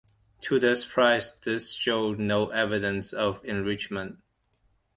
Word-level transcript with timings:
To 0.41 0.57
their 0.59 0.73
surprise, 0.73 1.31
this 1.41 1.73
showed 1.75 2.17
no 2.17 2.49
evidence 2.49 3.13
of 3.13 3.45
enrichment. 3.45 4.17